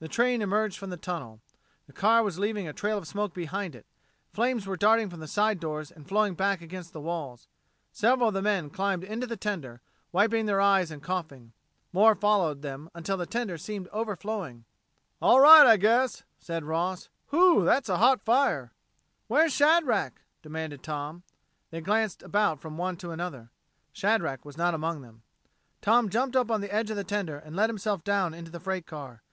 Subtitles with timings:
[0.00, 1.40] The train emerged from the tunnel.
[1.88, 3.84] The car was leaving a trail of smoke behind it;
[4.32, 7.48] flames were darting from the side doors and flowing back against the walls.
[7.90, 9.80] Several of the men climbed into the tender,
[10.12, 11.52] wiping their eyes and coughing.
[11.92, 14.64] More followed them until the tender seemed overflowing.
[15.20, 17.08] "All out, I guess," said Ross.
[17.30, 17.64] "Whew!
[17.64, 18.70] that's a hot fire."
[19.26, 21.24] "Where's Shadrack?" demanded Tom.
[21.72, 23.50] They glanced about from one to another.
[23.92, 25.22] Shadrack was not among them.
[25.82, 28.60] Tom jumped up to the edge of the tender and let himself down into the
[28.60, 29.24] freight car.